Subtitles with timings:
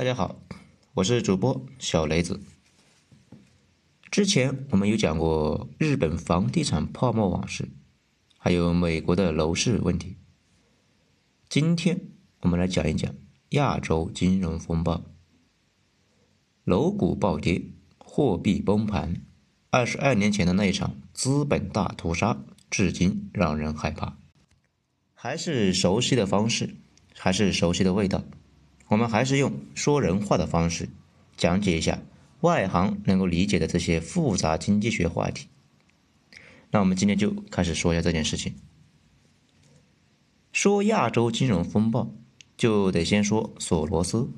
[0.00, 0.40] 大家好，
[0.94, 2.40] 我是主播小雷子。
[4.10, 7.68] 之前我们有讲过日本房地产泡沫往事，
[8.38, 10.16] 还有美国的楼市问题。
[11.50, 12.00] 今天
[12.40, 13.14] 我们来讲一讲
[13.50, 15.02] 亚洲金融风暴，
[16.64, 17.60] 楼股暴跌，
[17.98, 19.20] 货币崩盘，
[19.68, 24.16] 二十二年前的那一场资本大屠杀，至今让人害怕。
[25.12, 26.76] 还是熟悉的方式，
[27.14, 28.24] 还是熟悉的味道。
[28.90, 30.88] 我们还是用说人话的方式
[31.36, 32.02] 讲解一下
[32.40, 35.46] 外行能够理解的这些复杂经济学话题。
[36.72, 38.56] 那我们今天就开始说一下这件事情。
[40.52, 42.12] 说亚洲金融风暴，
[42.56, 44.28] 就得先说索罗斯。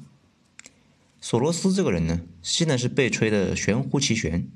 [1.23, 4.47] 索罗斯这个人呢，现在是被吹得玄乎其玄。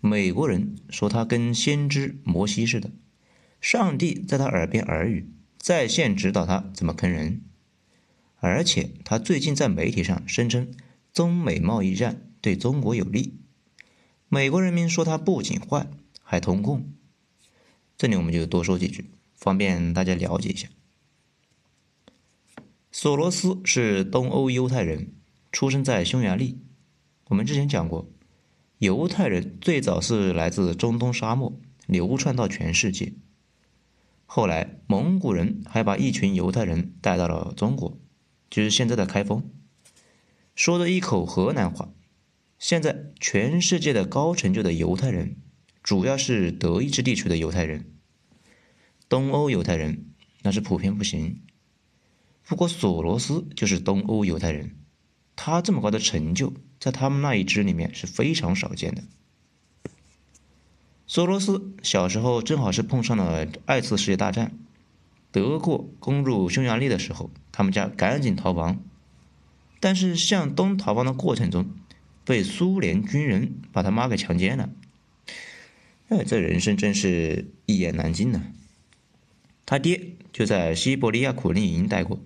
[0.00, 2.90] 美国人说他跟先知摩西似的，
[3.60, 7.42] 上帝在他耳边耳语，在线指导他怎么坑人。
[8.44, 10.74] 而且他最近在媒体上声称
[11.14, 13.38] 中美贸易战对中国有利，
[14.28, 15.88] 美国人民说他不仅坏
[16.22, 16.92] 还通共。
[17.96, 20.68] 这里我们就多说几句，方便大家了解一下。
[22.92, 25.14] 索罗斯是东欧犹太人，
[25.50, 26.58] 出生在匈牙利。
[27.28, 28.10] 我们之前讲过，
[28.76, 33.14] 犹太人最早是来自中东沙漠，流窜到全世界。
[34.26, 37.96] 后来蒙古人还把一群犹太人带到了中国。
[38.54, 39.50] 就是现在的开封，
[40.54, 41.90] 说的一口河南话。
[42.56, 45.38] 现在全世界的高成就的犹太人，
[45.82, 47.84] 主要是德意志地区的犹太人，
[49.08, 50.06] 东欧犹太人
[50.42, 51.42] 那是普遍不行。
[52.46, 54.76] 不过索罗斯就是东欧犹太人，
[55.34, 59.02] 他这么高的成就，在他们那一支里面是非常少见的。
[61.08, 64.56] 索罗斯小时候正好是碰上了二次世界大战。
[65.34, 68.80] 德国攻入匈牙利的时候，他们家赶紧逃亡，
[69.80, 71.74] 但是向东逃亡的过程中，
[72.24, 74.70] 被苏联军人把他妈给强奸了。
[76.06, 78.42] 哎，这人生真是一言难尽呐！
[79.66, 82.20] 他爹就在西伯利亚苦力营待过，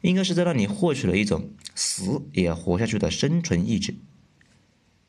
[0.00, 3.96] 应该是在那里获取了一种死也要活下去的生存意志。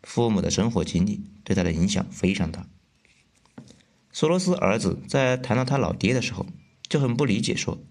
[0.02, 2.66] 父母的生活经历对他的影响非常大。
[4.12, 6.48] 索罗斯儿子在谈到他老爹的时候。
[6.88, 7.84] 就很不理解，说：“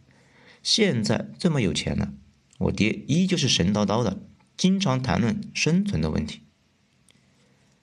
[0.62, 2.12] 现在这么有钱了，
[2.58, 4.22] 我爹依旧是神叨叨的，
[4.56, 6.40] 经常谈论生存的问题。”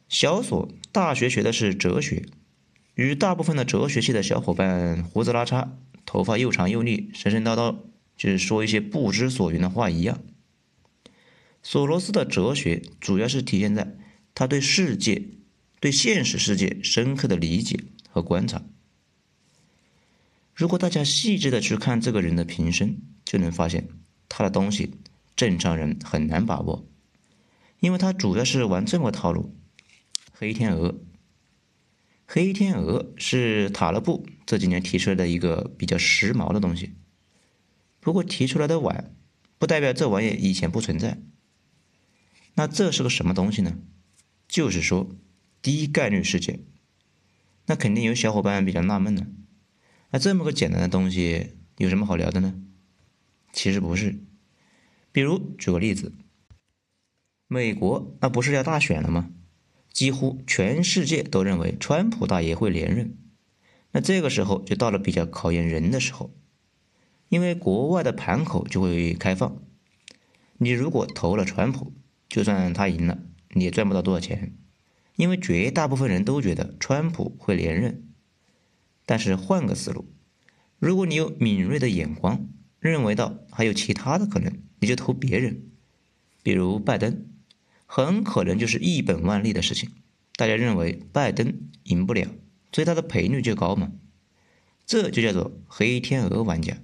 [0.08, 2.26] 小索大学学的是哲学，
[2.96, 5.70] 与大部分的哲学系的小伙伴胡子拉碴、
[6.06, 7.78] 头发又长又腻、神神叨叨，
[8.18, 10.20] 就是说一些不知所云的话一样。
[11.64, 13.96] 索罗斯的哲学主要是体现在
[14.34, 15.24] 他对世界、
[15.80, 17.80] 对现实世界深刻的理解
[18.10, 18.64] 和观察。
[20.62, 22.96] 如果大家细致的去看这个人的平生，
[23.26, 23.88] 就能发现
[24.30, 24.92] 他的东西
[25.36, 26.88] 正常人很难把握，
[27.80, 29.58] 因为他主要是玩这么个套路。
[30.32, 31.02] 黑天鹅，
[32.28, 36.94] 黑天鹅是塔勒布这几年提出来的一个比较时髦的东西，
[38.00, 39.16] 不过提出来的晚，
[39.58, 41.18] 不代表这玩意以前不存在。
[42.54, 43.80] 那这是个什么东西呢？
[44.48, 45.10] 就是说
[45.64, 46.60] 低概率事件。
[47.66, 49.26] 那肯定有小伙伴比较纳闷了。
[50.12, 52.54] 那这么个简单的东西有什么好聊的呢？
[53.52, 54.20] 其实不是。
[55.12, 56.14] 比如举个例子，
[57.48, 59.32] 美国那不是要大选了吗？
[59.92, 63.18] 几乎全世界都认为川普大爷会连任。
[63.92, 66.34] 那这个时候就到了比较考验人的时候，
[67.28, 69.62] 因为国外的盘口就会开放。
[70.58, 71.94] 你如果投了川普，
[72.30, 74.56] 就算他赢了，你也赚不到多少钱，
[75.16, 78.11] 因为绝大部分人都觉得川普会连任。
[79.12, 80.06] 但是换个思路，
[80.80, 82.48] 如果你有敏锐的眼光，
[82.80, 85.64] 认为到还有其他的可能，你就投别人，
[86.42, 87.26] 比如拜登，
[87.86, 89.90] 很可能就是一本万利的事情。
[90.38, 92.30] 大家认为拜登赢不了，
[92.72, 93.92] 所以他的赔率就高嘛。
[94.86, 96.78] 这就叫做黑天鹅玩家，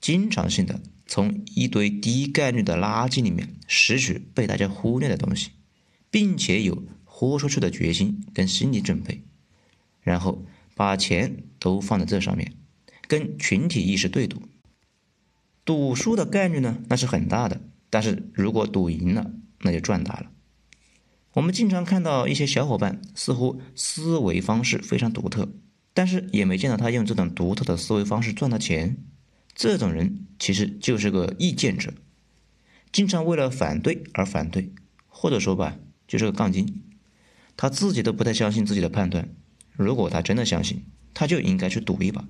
[0.00, 5.50] 经常性的从一堆低概率的垃圾里面拾取被大家忽略的东西，
[6.10, 9.20] 并且有豁出去的决心跟心理准备，
[10.00, 10.46] 然后。
[10.80, 12.54] 把钱都放在这上面，
[13.06, 14.48] 跟群体意识对赌，
[15.62, 17.60] 赌输的概率呢，那是很大的。
[17.90, 19.30] 但是如果赌赢了，
[19.60, 20.30] 那就赚大了。
[21.34, 25.50] 我们经常看到一些小伙伴似乎思维方式非常独特，
[25.92, 28.96] 但是也没见到他用这种独特的思维方式赚到钱。
[29.54, 31.92] 这种人其实就是个意见者，
[32.90, 34.72] 经常为了反对而反对，
[35.08, 35.76] 或者说吧，
[36.08, 36.84] 就是个杠精，
[37.54, 39.28] 他自己都不太相信自己的判断。
[39.82, 40.84] 如果他真的相信，
[41.14, 42.24] 他就应该去赌一把。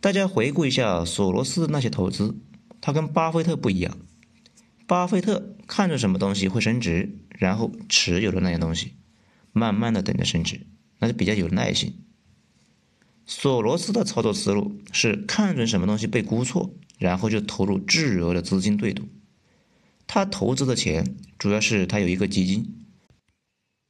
[0.00, 2.36] 大家回顾一下索罗斯那些投资，
[2.80, 3.96] 他跟巴菲特不一样。
[4.86, 8.94] 巴菲特看着什么东西会升值，然后持有的那些东西，
[9.52, 10.66] 慢慢的等着升值，
[10.98, 11.94] 那就比较有耐心。
[13.26, 19.04] 索罗斯的操作思路是看准什么东西被估错，然后就投入巨额的资金对赌。
[20.06, 22.74] 他投资的钱主要是他有一个基金。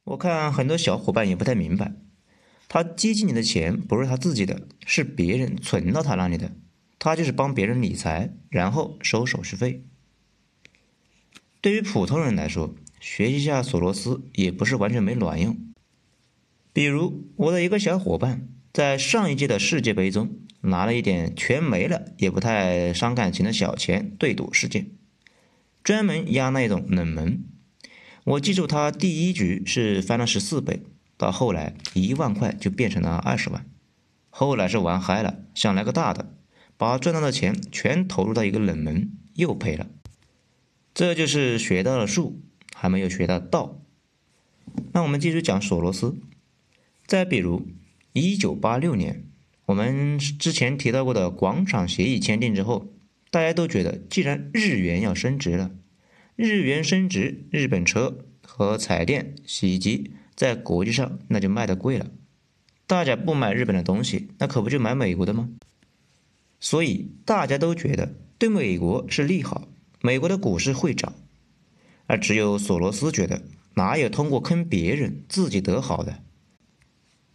[0.09, 1.93] 我看很多小伙伴也不太明白，
[2.67, 6.51] 他接近你的钱不是他自己的，是别人存到他那里的，
[6.97, 9.83] 他就是帮别人理财，然后收手续费。
[11.61, 15.57] 对于普通人来说，学习一下索罗斯也不是完全没卵用。
[16.73, 18.47] 比如我的一个小伙伴。
[18.71, 24.91] 在上一届的世界杯中，拿了一点全没了也不太伤感情的小钱对赌事件，
[25.83, 27.43] 专门压那种冷门。
[28.29, 30.83] 我记住他第一局是翻了十四倍，
[31.17, 33.65] 到后来一万块就变成了二十万。
[34.29, 36.31] 后来是玩嗨了，想来个大的，
[36.77, 39.87] 把赚到的钱全投入到一个冷门，又赔了。
[40.93, 42.39] 这就是学到了术，
[42.75, 43.81] 还没有学到道。
[44.91, 46.15] 那我们继续讲索罗斯。
[47.07, 47.67] 再比如。
[48.11, 49.23] 一九八六年，
[49.67, 52.91] 我们之前提到过的广场协议签订之后，
[53.29, 55.69] 大家都觉得，既然日元要升值了，
[56.41, 62.09] 日元升值，日本车和彩电、洗衣机在国际上那就卖的贵了，
[62.87, 65.49] 大家不买日本的东西，那可不就买美国的吗？
[66.61, 69.67] 所以大家都觉得对美国是利好，
[69.99, 71.13] 美国的股市会涨，
[72.07, 73.41] 而只有索罗斯觉得，
[73.73, 76.23] 哪有通过坑别人自己得好的？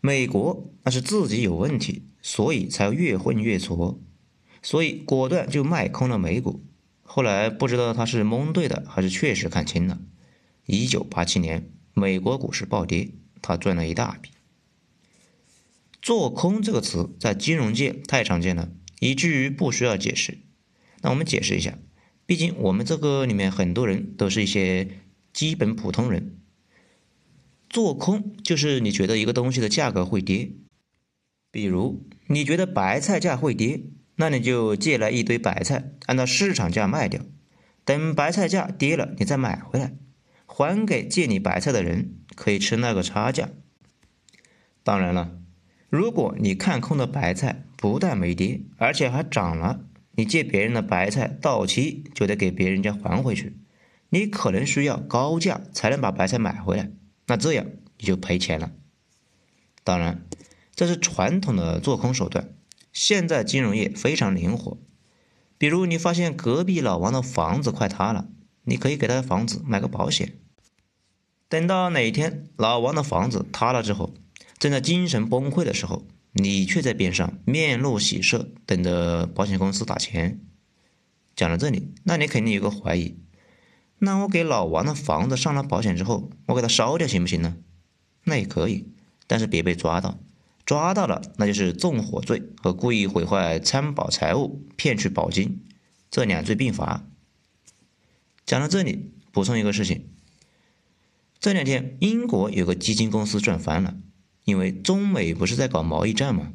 [0.01, 4.01] 美国那是自己有问题，所以才越混越挫，
[4.62, 6.62] 所以果断就卖空了美股。
[7.06, 10.01] 后来不知道他是蒙对的，还是确实看清了。
[10.67, 13.11] 一九八七年，美国股市暴跌，
[13.41, 14.31] 他赚了一大笔。
[16.03, 18.71] 做空这个词在金融界太常见了，
[19.01, 20.39] 以至于不需要解释。
[21.03, 21.79] 那我们解释一下，
[22.27, 25.01] 毕竟我们这个里面很多人都是一些
[25.33, 26.39] 基本普通人。
[27.69, 30.53] 做空就是你觉得一个东西的价格会跌，
[31.51, 33.83] 比如你觉得白菜价会跌，
[34.17, 37.21] 那你就借来一堆白菜，按照市场价卖掉，
[37.85, 39.95] 等白菜价跌了，你再买回来，
[40.47, 43.49] 还给借你白菜的人，可以吃那个差价。
[44.83, 45.39] 当然了，
[45.89, 49.81] 如果你看空的白菜不但没跌，而且还涨了，
[50.13, 53.57] 你借别人的白菜到期就得给别人家还回去，
[54.11, 56.91] 你可能需要高价才能把白菜买回来。
[57.27, 57.67] 那这样
[57.99, 58.71] 你就赔钱了。
[59.83, 60.25] 当然，
[60.75, 62.51] 这是传统的做空手段。
[62.94, 64.79] 现在金融业非常灵活，
[65.58, 68.29] 比如你发现隔壁老王的房子快塌了，
[68.62, 70.38] 你可以给他的房子买个保险。
[71.49, 74.14] 等到哪天老王的房子塌了之后，
[74.61, 80.41] 正在精神崩溃的时候，你却在边上面露喜色，等着保险公司打钱。
[81.35, 83.19] 讲到这里，那你肯定有个怀疑。
[83.99, 87.56] 那我给老王的房子上了保险之后，我给他烧掉行不行呢？
[88.23, 88.88] 那也可以，
[89.26, 90.19] 但是别被抓到，
[90.65, 95.63] 抓到了那就是纵火罪和故意毁坏参保财物、骗取保金，
[96.11, 97.07] 这两罪并罚。
[98.47, 100.09] 讲到这里，补充一个事情：
[101.39, 103.97] 这两天英国有个基金公司赚翻了，
[104.45, 106.53] 因为中美不是在搞贸易战吗？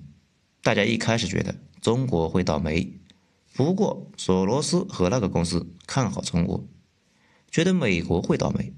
[0.64, 3.00] 大家一开始觉得中国会倒霉，
[3.54, 6.68] 不过索罗斯和那个公司看好中国。
[7.52, 8.74] 觉得美国会倒霉，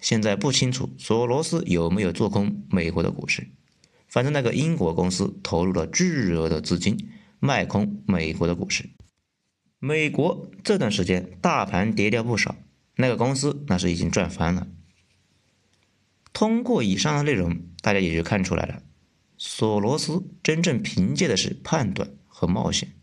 [0.00, 3.48] 现在不清楚索罗斯有没有做空美国的股市。
[4.16, 8.88] 反正那个英国公司投入了巨额的资金卖空美国的股市，
[9.78, 12.56] 美国这段时间大盘跌掉不少，
[12.94, 14.68] 那个公司那是已经赚翻了。
[16.32, 18.82] 通过以上的内容，大家也就看出来了，
[19.36, 22.94] 索罗斯真正凭借的是判断和冒险，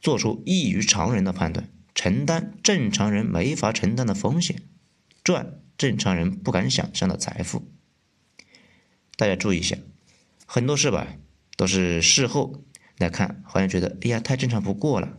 [0.00, 1.68] 做出异于常人的判断。
[1.94, 4.62] 承担正常人没法承担的风险，
[5.22, 7.70] 赚正常人不敢想象的财富。
[9.14, 9.76] 大家注意一下，
[10.50, 11.06] 很多事吧
[11.58, 12.64] 都是事后
[12.96, 15.18] 来看，好像觉得哎呀太正常不过了。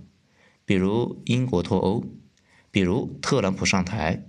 [0.65, 2.03] 比如英国脱欧，
[2.71, 4.25] 比如特朗普上台。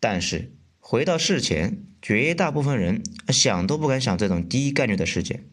[0.00, 5.44] 但是回到事前，绝大部分人想都不敢想这种低概率的事件，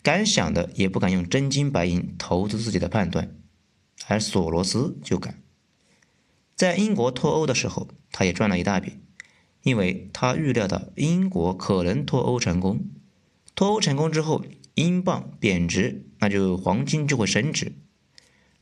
[0.00, 3.34] 敢想的也不敢用真金白银投资自己的判断。
[4.06, 5.42] 而索罗斯就敢，
[6.54, 9.00] 在英国脱欧的时候，他也赚了一大笔，
[9.62, 12.88] 因为他预料到英国可能脱欧成功，
[13.56, 14.44] 脱欧成功之后，
[14.74, 17.72] 英镑贬值，那就黄金就会升值。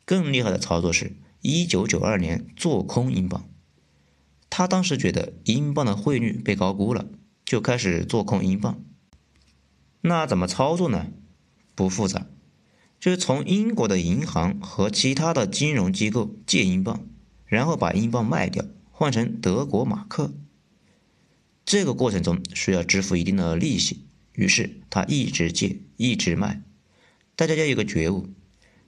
[0.05, 3.49] 更厉害的操作是，一九九二年做空英镑，
[4.49, 7.07] 他当时觉得英镑的汇率被高估了，
[7.45, 8.81] 就开始做空英镑。
[10.03, 11.09] 那怎么操作呢？
[11.75, 12.27] 不复杂。
[13.01, 17.05] 就是从英国的银行和其他的金融机构借英镑，
[17.45, 20.33] 然后把英镑卖掉，换成德国马克。
[21.67, 26.63] 这个过程中需要支付一定的利息，于是他一直借，一直卖。
[27.37, 28.29] 大家要有个觉悟，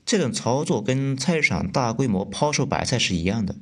[0.05, 3.57] 这种操作跟菜市场大规模抛售白菜是一样的，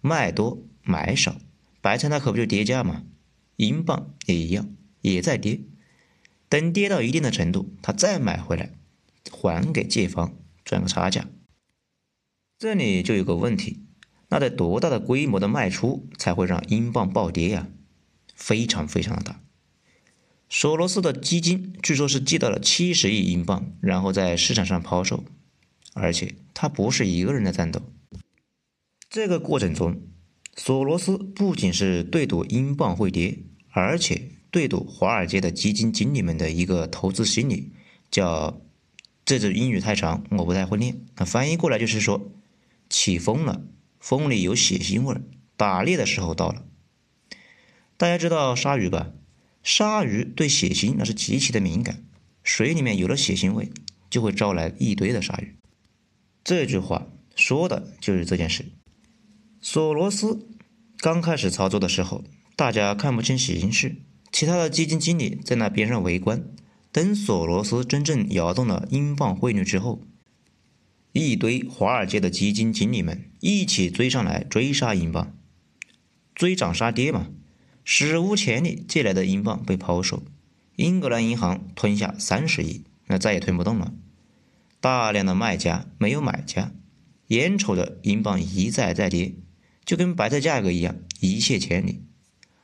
[0.00, 1.36] 卖多买少，
[1.80, 3.04] 白菜那可不就跌价吗？
[3.56, 4.68] 英镑也一样，
[5.02, 5.60] 也在跌。
[6.48, 8.72] 等跌到一定的程度，他再买回来。
[9.30, 11.28] 还给借方赚个差价，
[12.58, 13.84] 这里就有个问题，
[14.28, 17.68] 那得多大的规模的卖出才会让英镑暴跌呀？
[18.34, 19.40] 非常非常的大。
[20.50, 25.24] 索罗斯的基金据说是借到了七十亿英镑，然后在市场上抛售，
[25.94, 27.80] 而且他不是一个人在战斗。
[29.08, 30.02] 这个过程中，
[30.56, 33.38] 索罗斯不仅是对赌英镑会跌，
[33.70, 37.72] 而且对赌华尔街的基金经理们的一个投资心理，
[38.10, 38.60] 叫。
[39.22, 41.02] 这字英语太长，我不太会念。
[41.16, 42.32] 那翻译过来就是说，
[42.88, 43.62] 起风了，
[44.00, 45.22] 风里有血腥味儿，
[45.56, 46.64] 打猎的时候到了。
[47.96, 49.12] 大家知道鲨鱼吧？
[49.62, 52.04] 鲨鱼对血腥那是极其的敏感，
[52.42, 53.70] 水里面有了血腥味，
[54.08, 55.56] 就会招来一堆的鲨鱼。
[56.42, 58.64] 这句话说的就是这件事。
[59.60, 60.48] 索罗斯
[60.98, 62.24] 刚开始操作的时候，
[62.56, 63.96] 大家看不清形势，
[64.32, 66.42] 其他的基金经理在那边上围观。
[66.92, 70.02] 等索罗斯真正摇动了英镑汇率之后，
[71.12, 75.36] 一堆华尔街的基金经理们一起追上来追杀英镑，
[76.34, 77.28] 追涨杀跌嘛，
[77.92, 80.22] 史无前例借来的英镑被抛售，
[80.76, 83.92] 英格兰银行吞下三十亿，那再也吞不动了。
[84.80, 86.70] 大量的卖家没有买家，
[87.26, 89.34] 眼瞅着英镑一再再跌，
[89.84, 92.04] 就跟白菜价格一样一泻千里。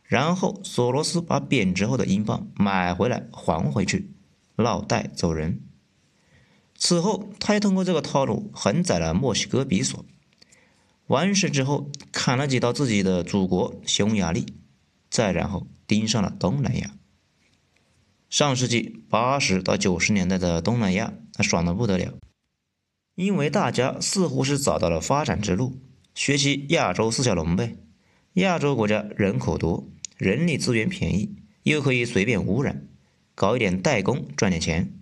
[0.04, 4.12] 然后索罗斯把贬值后的英镑买回来还回去。
[4.54, 5.60] 落袋走人。
[6.76, 10.04] 此后，他又通过这个套路横宰了墨西哥比索。
[11.08, 14.46] 完事之后，砍了几刀自己的祖国匈牙利，
[15.10, 16.94] 再然后盯上了东南亚。
[18.28, 22.14] 上世纪八十到九十年代的东南亚，那爽的不得了，
[23.14, 25.78] 因为大家似乎是找到了发展之路，
[26.14, 27.76] 学习亚洲四小龙呗。
[28.34, 32.86] 亚洲国家人口多，人力资源便宜，又可以随便污染。
[33.34, 34.92] 搞一点代工赚点钱，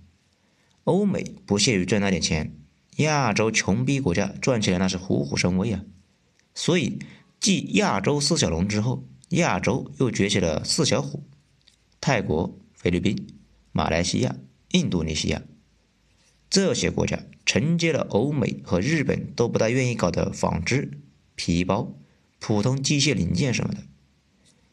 [0.84, 2.54] 欧美不屑于赚那点钱，
[2.96, 5.82] 亚洲穷逼国家赚起来那是虎虎生威啊！
[6.54, 6.99] 所以
[7.40, 11.24] 继亚洲四小龙之后，亚洲又崛起了四小虎：
[12.00, 13.26] 泰国、菲律宾、
[13.72, 14.36] 马来西亚、
[14.72, 15.42] 印度尼西亚。
[16.48, 21.00] 这些国家承接了欧美和日本都不大愿意搞的纺织、
[21.34, 21.96] 皮包、
[22.38, 23.82] 普通机械零件什么的，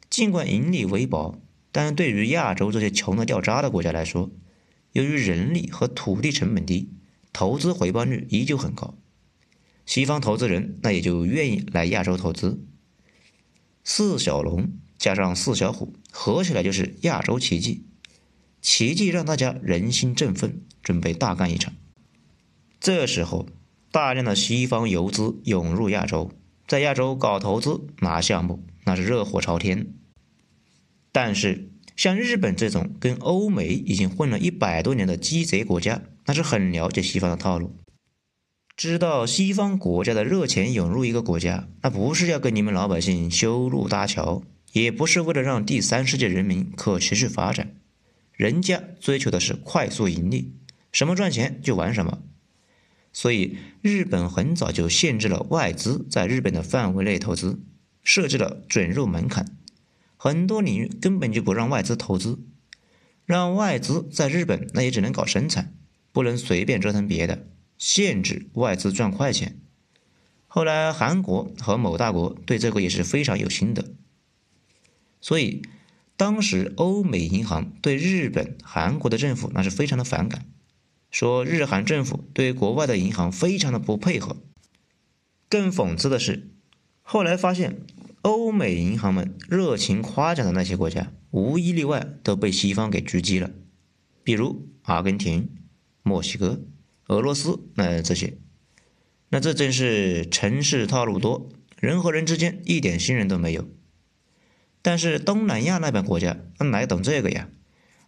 [0.09, 1.41] 尽管盈利微薄。
[1.71, 4.29] 但对于亚洲这些穷的掉渣的国家来说，
[4.91, 6.89] 由于人力和土地成本低，
[7.31, 8.93] 投资回报率依旧很高，
[9.85, 12.63] 西方投资人那也就愿意来亚洲投资。
[13.83, 17.85] 四小龙加上四小虎合起来就是亚洲奇迹，
[18.61, 21.73] 奇迹让大家人心振奋，准备大干一场。
[22.79, 23.47] 这时候，
[23.91, 26.31] 大量的西方游资涌入亚洲，
[26.67, 29.93] 在亚洲搞投资拿项目，那是热火朝天。
[31.11, 37.75] 但是，像日本这种跟欧美已经混了一百多年的鸡贼国家，那是很了解西方的套路，
[38.81, 47.75] 知道西方国家的热钱涌入一个国家，那不是要跟你们老百姓修路搭桥，也不是为了让第三世界人民可持续发展，
[48.33, 50.55] 人家追求的是快速盈利，
[50.91, 52.23] 什么赚钱就玩什么。
[53.13, 57.59] 所以，日本很早就限制了外资在日本的范围内投资，
[58.03, 59.45] 设置了准入门槛。
[60.17, 62.39] 很多领域根本就不让外资投资，
[63.27, 65.71] 让外资在日本那也只能搞生产，
[66.11, 67.45] 不能随便折腾别的，
[67.81, 69.57] 限制外资赚快钱。
[70.45, 73.95] 后来韩国和某大国对这个也是非常有心得，
[75.19, 75.63] 所以
[76.15, 80.45] 当时欧美银行对日本、韩国的政府那是非常的反感，
[81.09, 84.37] 说日韩政府对国外的银行非常的不配合。
[85.49, 86.51] 更讽刺的是，
[87.01, 87.81] 后来发现。
[88.23, 93.49] 欧美银行们热情夸奖的那些国家，无一例外都被西方给狙击了，
[94.23, 95.49] 比如阿根廷、
[96.03, 96.61] 墨西哥、
[97.11, 98.37] 俄罗斯，那这些，
[99.27, 103.67] 那这真是城市套路多，人和人之间一点信任都没有。
[104.81, 107.49] 但是东南亚那边国家哪懂这个呀？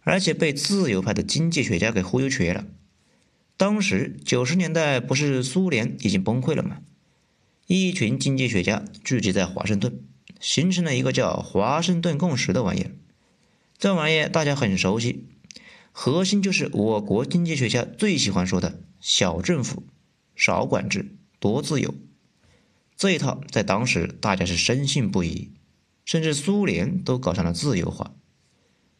[0.04, 2.64] 而且被自由派的经济学家给忽悠瘸了。
[3.58, 6.78] 当时九十年代不是苏联已经崩溃了吗？
[7.66, 10.00] 一群经济学家聚集在华盛顿，
[10.40, 12.90] 形成了一个叫“华盛顿共识”的玩意儿。
[13.76, 15.26] 这玩意儿大家很熟悉，
[15.92, 19.82] 核心就是我国经济学家最喜欢说的“小政府、
[20.34, 21.94] 少管制、多自由。
[22.96, 25.52] 这一套在当时大家是深信不疑，
[26.06, 28.14] 甚至苏联都搞上了自由化。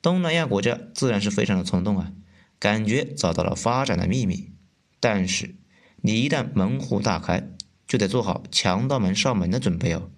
[0.03, 2.13] 东南亚国家自然是非常的冲动啊，
[2.59, 4.53] 感觉找到了发展的秘密。
[5.01, 5.55] 但是
[6.03, 7.49] 你一旦门户大开，
[7.89, 10.11] 就得做好强盗们上门的准备哦。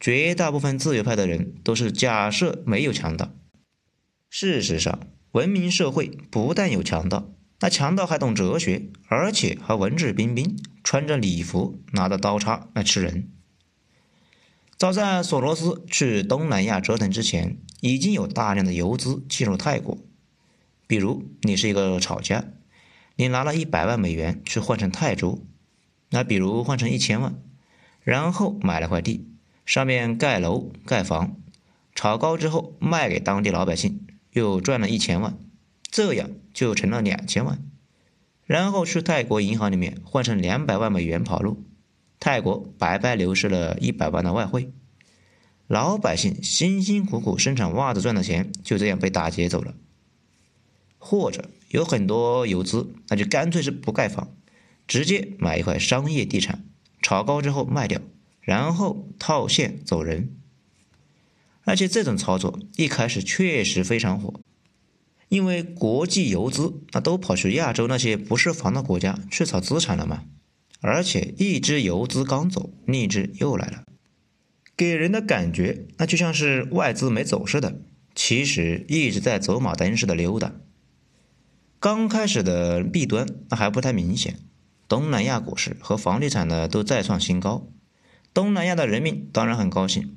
[0.00, 3.34] 绝大部分自由派的人都是假设没有强盗。
[4.30, 5.00] 事实上，
[5.32, 13.28] 文明社会不但有强盗，那强盗还懂哲学，而且还文质彬彬，穿着礼服，拿着刀叉来吃人。
[14.76, 19.96] 早在索罗斯去东南亚折腾之前，已经有大量的游资进入泰国。
[20.88, 22.46] 比如，你是一个炒家，
[23.14, 25.46] 你拿了一百万美元去换成泰铢，
[26.10, 27.40] 那比如换成一千万，
[28.02, 29.28] 然后买了块地，
[29.64, 31.36] 上面盖楼盖房，
[31.94, 35.38] 炒高之后卖给当地老百姓，又赚了一千万，
[35.88, 37.62] 这样就成了两千万。
[38.44, 41.64] 然后去泰国银行里面换成两百万美元跑路。
[42.20, 44.72] 泰国白白流失了一百万的外汇，
[45.66, 49.74] 老百姓辛辛苦苦生产袜子赚的钱就这样被打劫走了。
[50.98, 54.36] 或者有很多游资，那就干脆是不盖房，
[54.86, 56.64] 直接买一块商业地产，
[57.00, 58.00] 炒高之后卖掉，
[58.40, 60.36] 然后套现走人。
[61.64, 64.40] 而且这种操作一开始确实非常火，
[65.32, 70.24] 因为国际游资那都跑去亚洲那些不是房的国家去炒资产了嘛。
[70.82, 73.84] 而且一只游资刚走，另一只又来了，
[74.76, 77.80] 给人的感觉那就像是外资没走似的，
[78.14, 80.52] 其实一直在走马灯似的溜达。
[81.80, 84.38] 刚开始的弊端那还不太明显，
[84.86, 87.66] 东南亚股市和房地产呢都再创新高，
[88.34, 90.14] 东南亚的人民当然很高兴，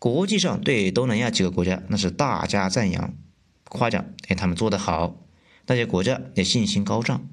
[0.00, 3.14] 国际上对东南亚几个国家那是大加赞扬，
[3.68, 5.16] 夸奖哎他们做得好，
[5.66, 7.28] 那些国家也信心高涨。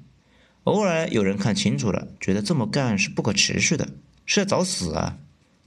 [0.64, 3.88] 偶尔有人看清楚了，觉得这么干是不可持续的，
[4.24, 5.18] 是在找死啊！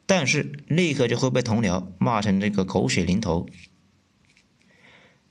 [0.06, 3.48] 但是立刻就会被同僚骂成这个狗血淋头。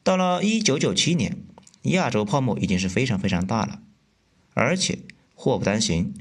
[0.03, 1.37] 到了一九九七年，
[1.83, 3.83] 亚洲泡沫已经是非常非常大了，
[4.55, 5.01] 而且
[5.35, 6.15] 祸不单行，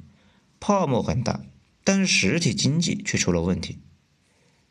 [0.59, 1.41] 泡沫很大，
[1.83, 3.77] 但是实体经济却出了问题。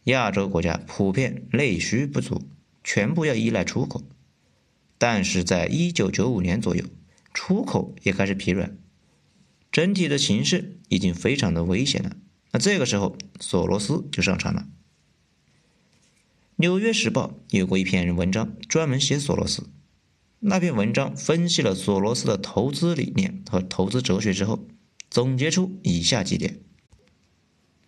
[0.04, 2.42] 亚洲国家普遍内需不足，
[2.84, 4.02] 全部要依赖出口，
[4.98, 6.84] 但是在一九九五年左右。
[7.38, 8.78] 出口也开始疲软，
[9.70, 12.16] 整体的形势已经非常的危险了。
[12.52, 14.62] 那这个时候，索罗斯就上场了。
[16.56, 19.68] 《纽约时报》有过一篇文章，专门写索罗斯。
[20.38, 24.66] 那篇文章分析了索罗斯的投资理念和投资哲学之后，
[25.10, 26.60] 总结出以下几点：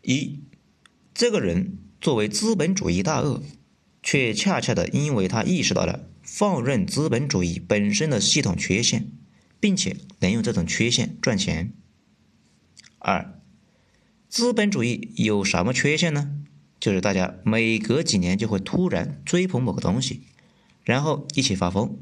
[0.02, 0.40] 一，
[1.14, 3.42] 这个人作为资本主义大鳄，
[4.02, 9.10] 却恰恰的因为他意识到了放任资本主义本身的系统缺陷。
[9.60, 11.72] 并且能用这种缺陷赚钱。
[13.00, 13.40] 二，
[14.28, 16.30] 资本主义有什么缺陷呢？
[16.78, 20.22] 就是大家每隔几年就会突然追捧某个东西，
[20.84, 21.98] 然后一起发疯，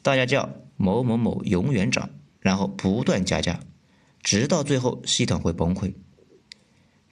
[0.00, 2.08] 大家叫某某某永远涨，
[2.40, 3.60] 然后不断加价，
[4.22, 5.92] 直到最后系统会崩溃。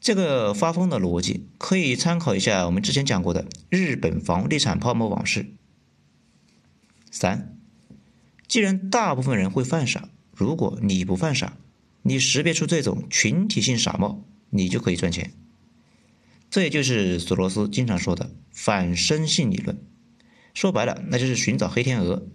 [0.00, 5.55] 这个发疯的逻辑可以参考一下我们之前讲过的日本房地产泡沫往事。
[7.10, 7.58] 三。
[8.46, 11.56] 既然大部分人会犯傻，如果你不犯傻，
[12.02, 15.32] 你识别出这种群体性傻帽，你就可以赚钱。
[16.48, 19.76] 这也就是索罗斯经常说的反生性理论，
[20.54, 22.26] 说白了，那就是寻找黑天鹅。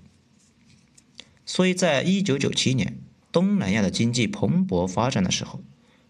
[1.45, 2.99] 所以在一九九七年，
[3.31, 5.63] 东南亚的经济蓬勃发展的时候，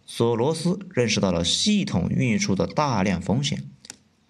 [0.07, 3.69] 索罗斯认识到了系统孕育出的大量风险，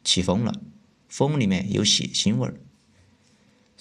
[0.03, 0.61] 起风了，
[1.07, 2.55] 风里面有血腥味儿。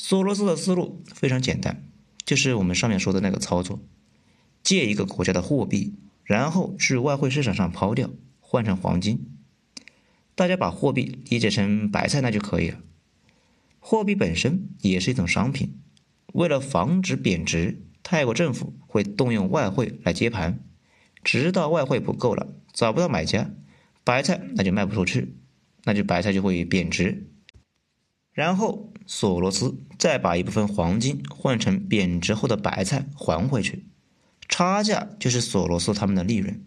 [0.03, 1.85] 索罗斯的思路非常简单，
[2.25, 3.83] 就是我们上面说的那个操作：
[4.63, 8.09] 借一个国家的货币，然后去外汇市场上抛掉，
[8.41, 9.29] 换成黄金。
[10.35, 12.79] 大家把货币理解成白菜那就可以了。
[13.79, 15.79] 货币本身也是一种商品，
[16.33, 20.65] 为了防止贬值，泰国政府会动用外汇来接盘，
[21.23, 23.51] 直到外汇不够了，找不到买家，
[24.03, 25.35] 白菜那就卖不出去，
[25.85, 27.30] 那就白菜就会贬值。
[28.33, 33.87] 然后索罗斯再把一部分黄金换成贬值后的白菜还回去，
[34.49, 36.65] 差价就是索罗斯他们的利润。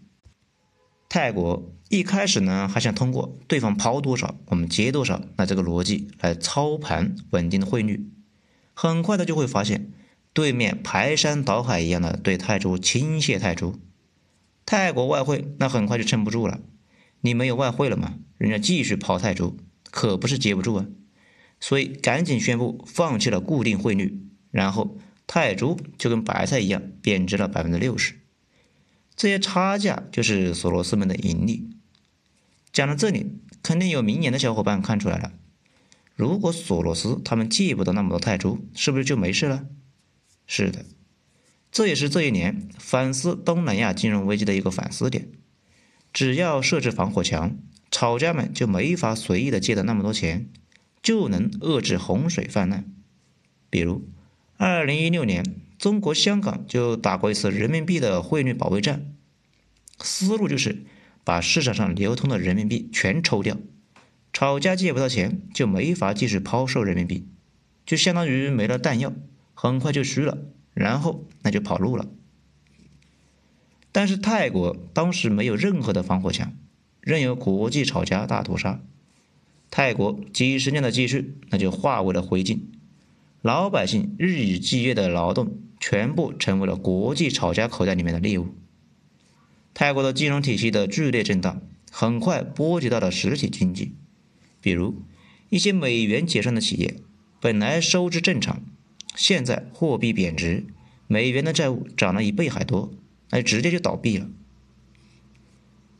[1.08, 8.10] 泰国一开始呢还想通过对方抛多少我们接多少，那这个逻辑来操盘稳定的汇率，
[8.74, 9.92] 很快的就会发现
[10.32, 13.74] 对面排山倒海一样的对泰铢倾泻泰铢，
[14.66, 16.60] 泰国外汇那很快就撑不住了，
[17.20, 19.56] 你没有外汇了嘛，人家继续抛泰铢，
[19.90, 20.86] 可不是接不住啊。
[21.66, 28.16] 所以赶紧宣布放弃了固定汇率，然后泰铢就跟白菜一样贬值了百分之六十。
[29.16, 31.70] 这些差价就是索罗斯们的盈利。
[32.70, 35.32] 讲到这里，肯定有明年的小伙伴看出来了：
[36.14, 39.64] 如果索罗斯他们借不到那么多泰铢，是不是就没事了？
[40.46, 40.84] 是的，
[41.72, 45.28] 这也是这一年反思东南亚金融危机的一个反思点。
[46.12, 47.56] 只要设置防火墙，
[47.90, 50.50] 炒家们就没法随意的借到那么多钱，
[51.04, 52.84] 就能遏制洪水泛滥。
[53.70, 54.08] 比如，
[54.56, 55.44] 二零一六年。
[55.76, 59.12] 中国香港就打过一次人民币的汇率保卫战，
[59.98, 60.86] 思路就是
[61.24, 63.58] 把市场上流通的人民币全抽掉，
[64.32, 67.28] 炒家借不到钱就没法继续抛售人民币，
[67.84, 69.12] 就相当于没了弹药，
[69.52, 70.38] 很快就虚了，
[70.72, 72.06] 然后那就跑路了。
[73.92, 76.56] 但是泰国当时没有任何的防火墙，
[77.00, 78.80] 任由国际炒家大屠杀，
[79.70, 82.60] 泰国几十年的积蓄那就化为了灰烬，
[83.42, 85.58] 老百姓日以继夜的劳动。
[85.80, 88.54] 全部成为了国际炒家口袋里面的猎物。
[89.74, 93.92] 泰国的金融体系的剧烈震荡，很快波及到了实体经济。
[94.62, 95.02] 比如，
[95.50, 96.96] 一些美元结算的企业，
[97.38, 98.62] 本来收支正常，
[99.14, 100.64] 现在货币贬值，
[101.06, 102.94] 美元的债务涨了一倍还多，
[103.28, 104.26] 那直接就倒闭了。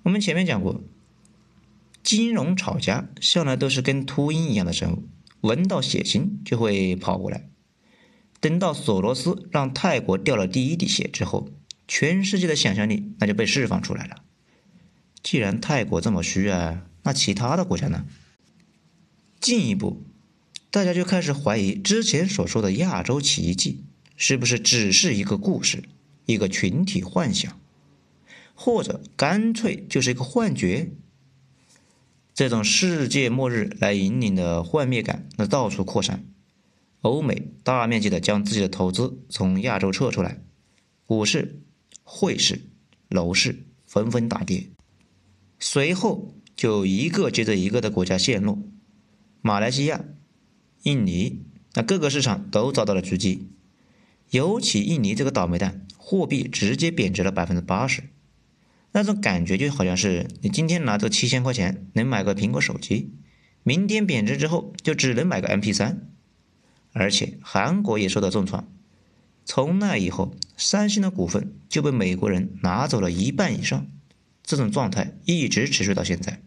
[0.05, 0.83] 我们前面讲过，
[2.05, 5.09] 金融炒家向来都是跟秃鹰一样的生物，
[5.41, 7.49] 闻到血腥就会跑过来。
[8.41, 11.49] 等到索罗斯让泰国掉了第一滴血之后，
[11.89, 14.17] 全世界的想象力那就被释放出来了。
[15.23, 18.05] 既然泰国这么虚啊，那其他的国家呢？
[19.41, 20.05] 进一步，
[20.71, 23.83] 大家就开始怀疑之前所说的亚洲奇迹
[24.15, 25.85] 是不是只是一个故事，
[26.27, 27.59] 一个群体幻想，
[28.55, 30.91] 或者干脆就是一个幻觉。
[32.35, 36.27] 这种世界末日来引领的幻灭感，那到处扩散。
[37.03, 40.43] 欧美大面积的将自己的投资从亚洲撤出来，
[41.07, 41.63] 股市、
[42.03, 42.63] 汇市、
[43.09, 44.67] 楼市纷纷大跌，
[45.61, 48.59] 随后就一个接着一个的国家陷落，
[49.41, 50.05] 马来西亚、
[50.83, 51.45] 印尼
[51.75, 53.51] 那各个市场都遭到了狙击，
[54.31, 58.03] 尤其印尼这个倒霉蛋，货币直接贬值了百分之八十，
[58.97, 63.13] 那种感觉就好像是你今天拿着七千块钱能买个苹果手机，
[63.65, 66.09] 明天贬值之后就只能买个 MP 三。
[66.93, 68.73] 而且韩国也受到重创，
[69.45, 73.89] 从那以后，三星的股份就被美国人拿走了一半以上，
[74.45, 76.41] 这种状态一直持续到现在。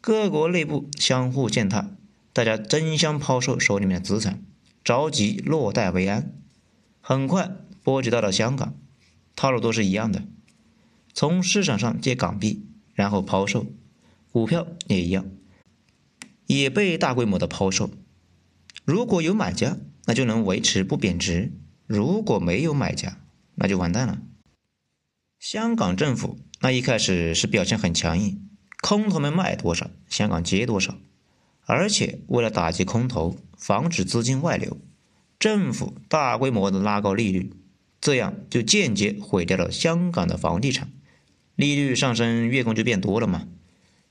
[0.00, 1.90] 各国内部相互践踏，
[2.32, 4.42] 大家争相抛售手里面的资产，
[4.82, 6.32] 着急落袋为安。
[7.02, 7.50] 很快
[7.82, 8.74] 波及到了香港，
[9.36, 10.22] 套路都是一样的，
[11.18, 13.66] 从市场上借港币，然后抛售，
[14.30, 15.26] 股票也一样，
[16.46, 17.90] 也被大规模的抛售。
[18.84, 21.50] 如果有买家，那就能维持不贬值；
[21.88, 23.18] 如果没有买家，
[23.56, 24.20] 那就完蛋了。
[25.40, 28.48] 香港政府那一开始是表现很强硬，
[28.80, 30.96] 空头们卖多少，香港接多少。
[31.66, 34.78] 而且为了打击空头，防止资金外流，
[35.40, 37.52] 政府大规模的拉高利率，
[38.00, 40.92] 这样就间接毁掉了香港的房地产。
[41.58, 43.48] 利率上升，月供就变多了嘛。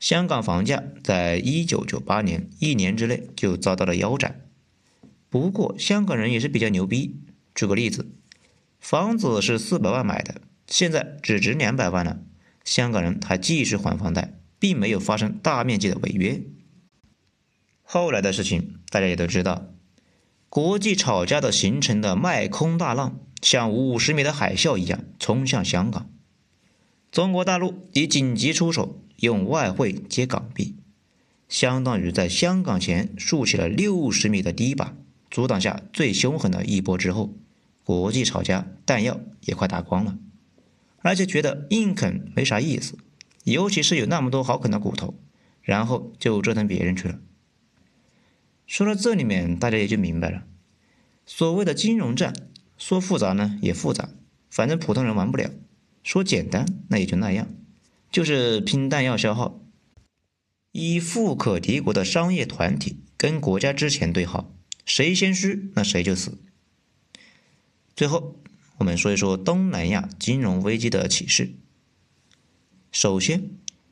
[0.01, 4.41] 香港房价在一九九八年一年之内就遭到了腰斩。
[5.29, 7.21] 不过香港人也是比较牛逼。
[7.55, 8.11] 举个例子，
[8.81, 12.19] 房子是四百万买的，现在只值两百万了，
[12.65, 16.41] 香港人还继续还房贷，并没有发生大面积的违约。
[17.81, 19.69] 后来的事情大家也都知道，
[20.49, 26.09] 国际炒家的形成的卖空大浪，像五十米的海啸一样冲向香港。
[27.17, 30.75] 中国大陆已紧急出手，用外汇接港币，
[31.49, 34.93] 相当于在香港前竖起了六十米的堤坝。
[35.31, 37.33] 阻挡下最凶狠的一波之后，
[37.83, 40.19] 国际炒家弹药也快打光了，
[40.97, 42.99] 而且觉得硬啃没啥意思，
[43.45, 45.15] 尤其是有那么多好啃的骨头，
[45.63, 47.17] 然后就折腾别人去了。
[48.67, 50.43] 说到这里面，大家也就明白了，
[51.25, 52.35] 所谓的金融战，
[52.77, 54.09] 说复杂呢也复杂，
[54.51, 55.49] 反正普通人玩不了；
[56.07, 57.49] 说简单，那也就那样，
[58.09, 59.59] 就是拼弹药消耗，
[60.71, 64.49] 以富可敌国的商业团体跟国家之前对号。
[64.85, 66.37] 谁先虚，那谁就死。
[67.93, 68.39] 最后，
[68.77, 71.51] 我们说一说东南亚金融危机的启示。
[72.93, 73.49] 首先，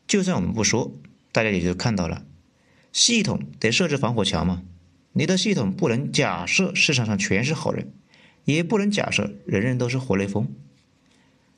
[0.08, 0.98] 就算我们不说，
[1.34, 2.26] 大家也就看到了，
[2.94, 4.64] 系统得设置防火墙嘛。
[5.12, 7.92] 你的系统不能假设市场上全是好人，
[8.46, 10.48] 也不能假设人人都是活雷锋。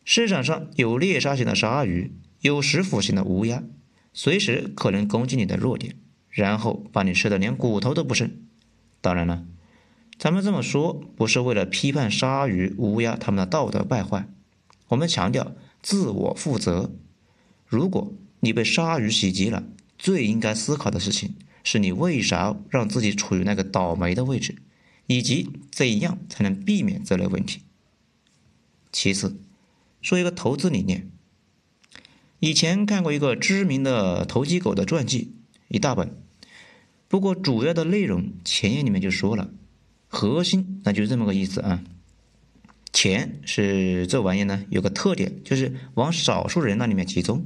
[0.09, 3.61] 市场上有猎杀型的鲨鱼，有食腐型的乌鸦，
[4.13, 5.97] 随时可能攻击你的弱点，
[6.29, 8.31] 然后把你吃的连骨头都不剩。
[9.01, 9.45] 当然了，
[10.17, 14.29] 咱们这么说不是为了批判鲨鱼、乌鸦他们的道德败坏，
[14.87, 16.89] 我们强调自我负责。
[17.65, 19.65] 如果你被鲨鱼袭击了，
[19.97, 24.55] 最应该思考的事情是你为啥让自己处于那个倒霉的位置，
[25.07, 27.59] 以及怎样才能避免这类问题。
[28.93, 29.35] 其次，
[30.01, 31.09] 说一个投资理念。
[32.39, 35.33] 以前看过一个知名的投机狗的传记，
[35.69, 36.15] 一大本。
[37.07, 39.49] 不过主要的内容前言里面就说了，
[40.07, 41.83] 核心那就是这么个意思啊。
[42.93, 47.45] 钱是这玩意呢，有个特点就是往少数人那里面集中。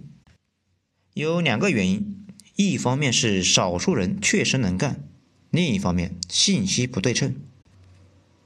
[1.14, 5.04] 有两个原因，一方面是少数人确实能干，
[5.50, 7.36] 另一方面信息不对称。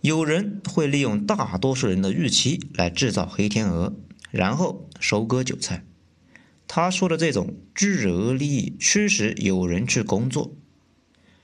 [0.05, 3.95] 有人会利用大多数人的预期来制造黑天鹅，
[4.29, 5.83] 然后收割韭菜。
[6.67, 10.55] 他说的这种巨额利益驱使有人去工作，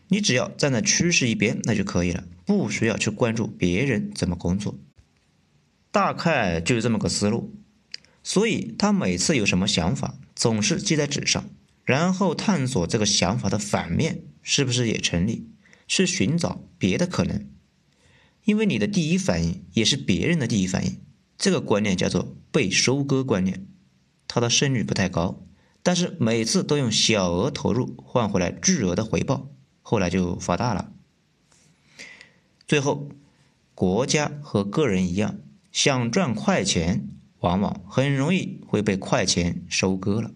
[0.09, 4.77] 你只要站在趋势一边那就可以了，不需要去关注别人怎么工作。
[5.91, 7.55] 大概就是这么个思路。
[8.21, 11.49] 所以他每次有什么想法，总是记在纸上，
[11.83, 15.49] 然后探索这个想法的反面是不是也成立，
[15.87, 17.47] 去寻找别的可能。
[18.51, 20.97] 因为你的第一反应也是别人的第一反应，
[21.37, 23.65] 这个观念叫做被收割观念。
[24.27, 25.45] 它的胜率不太高，
[25.81, 29.47] 但是每次都用小额投入换回来巨额的回报，
[29.81, 30.91] 后来就发大了。
[32.67, 33.07] 最后，
[33.73, 35.39] 国家和个人一样，
[35.71, 37.07] 想赚快钱，
[37.39, 40.31] 往往很容易会被快钱收割了。